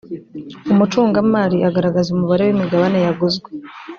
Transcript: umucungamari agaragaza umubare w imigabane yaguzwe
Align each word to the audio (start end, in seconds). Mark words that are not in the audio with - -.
umucungamari 0.71 1.57
agaragaza 1.69 2.07
umubare 2.11 2.43
w 2.43 2.51
imigabane 2.53 2.97
yaguzwe 3.05 3.49